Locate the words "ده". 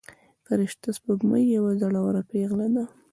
2.75-2.83